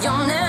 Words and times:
You're 0.00 0.26
never 0.28 0.47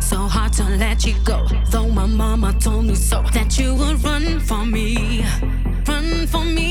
so 0.00 0.16
hard 0.16 0.52
to 0.54 0.64
let 0.64 1.04
you 1.04 1.14
go. 1.24 1.46
Though 1.70 1.88
my 1.88 2.06
mama 2.06 2.52
told 2.60 2.86
me 2.86 2.94
so 2.94 3.22
that 3.32 3.58
you 3.58 3.74
would 3.74 4.02
run 4.02 4.40
for 4.40 4.64
me, 4.64 5.24
run 5.86 6.26
for 6.26 6.44
me. 6.44 6.69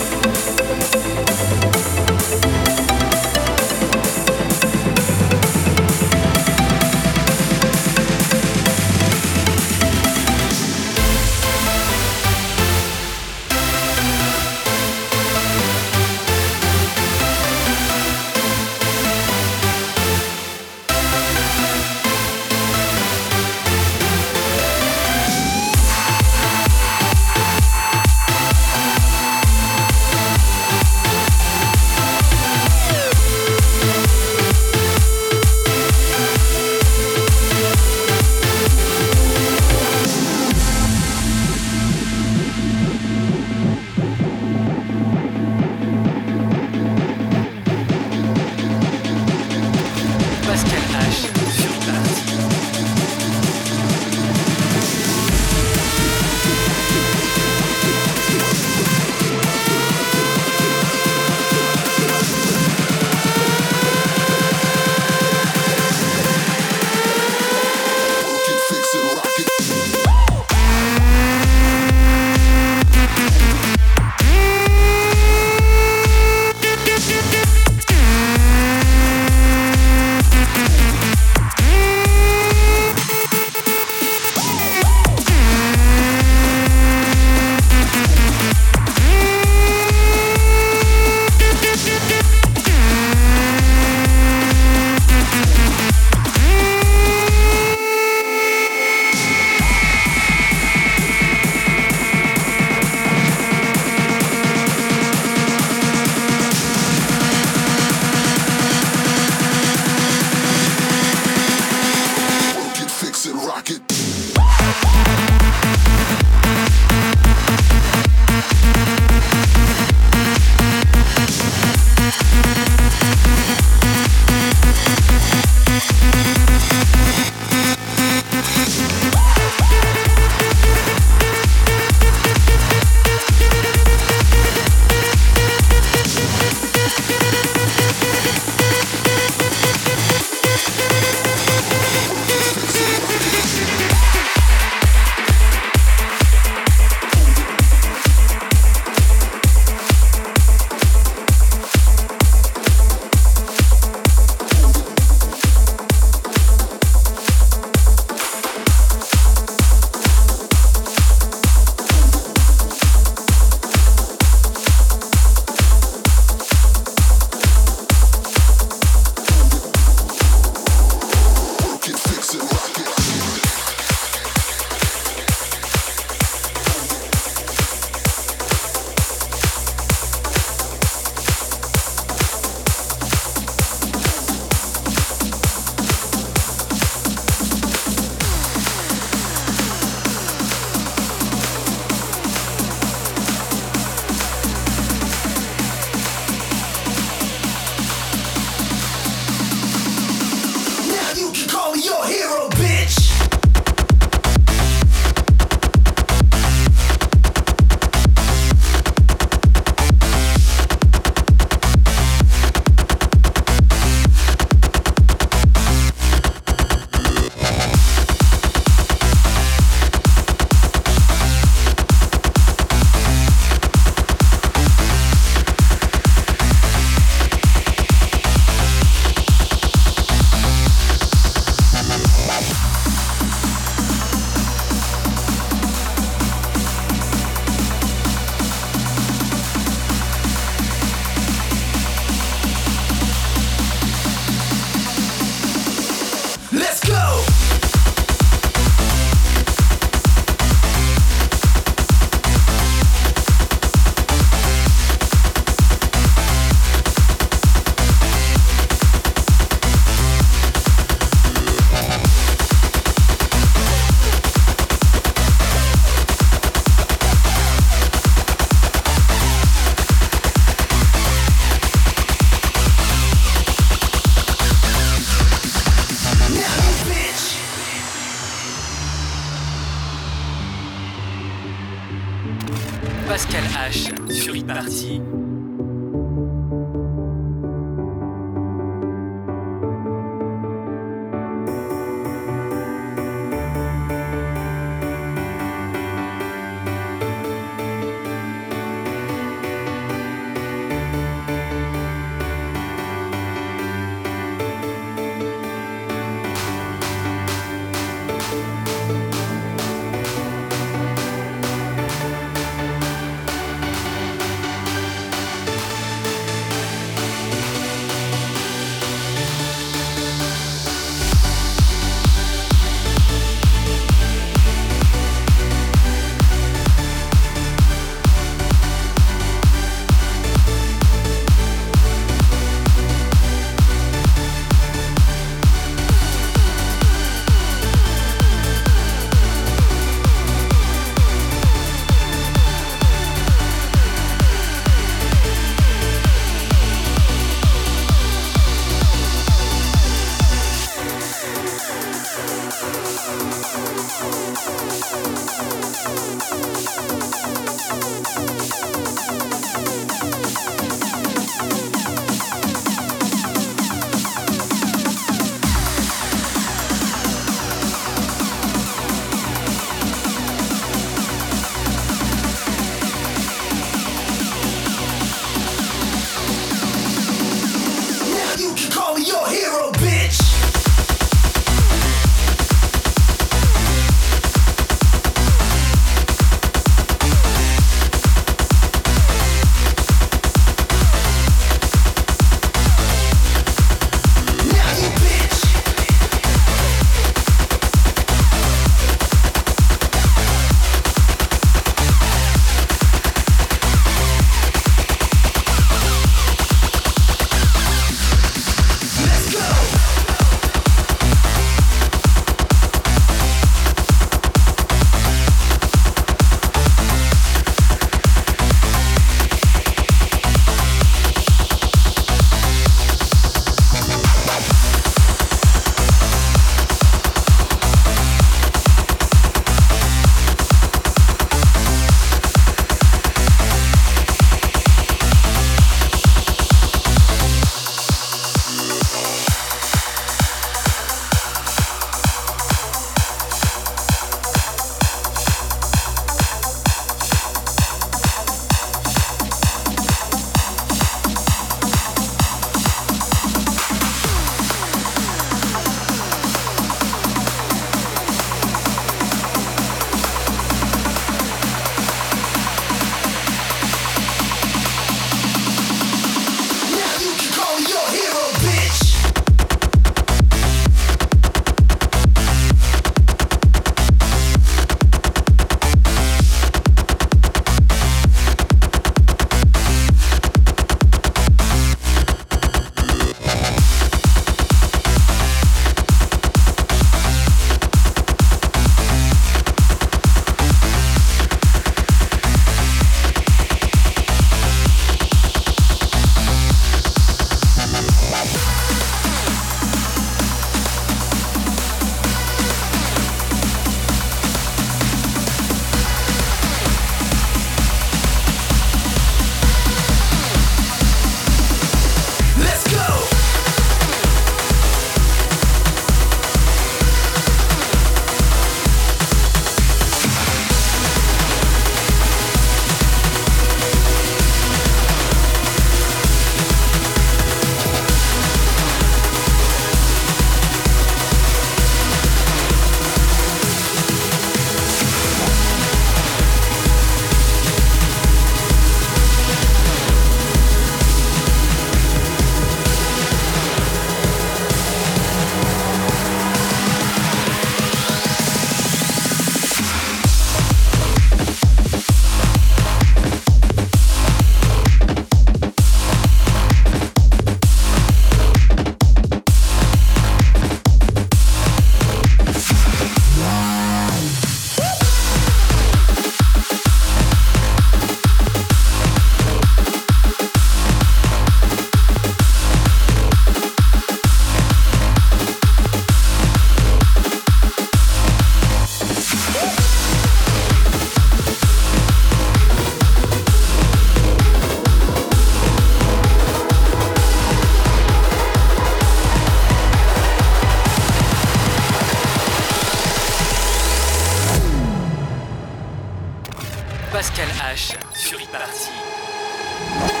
Fury 597.93 598.25
par. 598.31 600.00